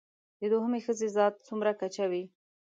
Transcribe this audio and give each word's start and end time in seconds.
د 0.39 0.41
دوهمې 0.51 0.79
ښځې 0.85 1.07
ذات 1.17 1.33
څومره 1.47 1.71
کچه 1.81 2.05
وي 2.11 2.23